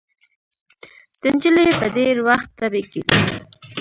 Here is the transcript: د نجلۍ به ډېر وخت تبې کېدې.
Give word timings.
د 1.21 1.23
نجلۍ 1.33 1.69
به 1.79 1.87
ډېر 1.97 2.15
وخت 2.27 2.49
تبې 2.59 2.81
کېدې. 2.91 3.17